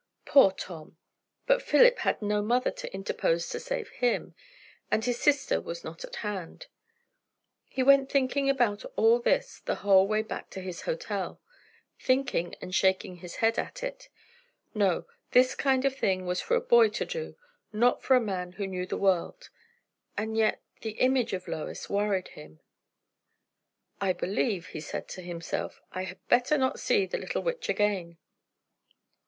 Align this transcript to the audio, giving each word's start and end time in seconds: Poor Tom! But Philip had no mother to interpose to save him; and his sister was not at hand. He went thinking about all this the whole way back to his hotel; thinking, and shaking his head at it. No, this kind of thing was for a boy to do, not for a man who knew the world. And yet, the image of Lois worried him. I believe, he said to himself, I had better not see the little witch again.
Poor 0.25 0.51
Tom! 0.51 0.97
But 1.45 1.61
Philip 1.61 1.99
had 1.99 2.23
no 2.23 2.41
mother 2.41 2.71
to 2.71 2.91
interpose 2.91 3.47
to 3.49 3.59
save 3.59 3.89
him; 3.89 4.33
and 4.89 5.05
his 5.05 5.19
sister 5.19 5.61
was 5.61 5.83
not 5.83 6.03
at 6.03 6.15
hand. 6.25 6.65
He 7.65 7.83
went 7.83 8.09
thinking 8.11 8.49
about 8.49 8.83
all 8.95 9.19
this 9.19 9.59
the 9.59 9.75
whole 9.85 10.07
way 10.07 10.23
back 10.23 10.49
to 10.49 10.61
his 10.61 10.81
hotel; 10.89 11.39
thinking, 11.99 12.55
and 12.59 12.73
shaking 12.73 13.17
his 13.17 13.35
head 13.35 13.59
at 13.59 13.83
it. 13.83 14.09
No, 14.73 15.05
this 15.33 15.53
kind 15.53 15.85
of 15.85 15.95
thing 15.95 16.25
was 16.25 16.41
for 16.41 16.55
a 16.55 16.61
boy 16.61 16.89
to 16.89 17.05
do, 17.05 17.37
not 17.71 18.01
for 18.01 18.15
a 18.15 18.19
man 18.19 18.53
who 18.53 18.65
knew 18.65 18.87
the 18.87 18.97
world. 18.97 19.51
And 20.17 20.35
yet, 20.35 20.63
the 20.81 20.93
image 20.93 21.31
of 21.31 21.47
Lois 21.47 21.91
worried 21.91 22.29
him. 22.29 22.59
I 24.01 24.13
believe, 24.13 24.65
he 24.69 24.79
said 24.79 25.07
to 25.09 25.21
himself, 25.21 25.79
I 25.91 26.05
had 26.05 26.27
better 26.27 26.57
not 26.57 26.79
see 26.79 27.05
the 27.05 27.19
little 27.19 27.43
witch 27.43 27.69
again. 27.69 28.17